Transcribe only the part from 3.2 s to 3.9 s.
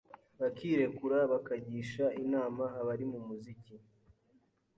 muziki,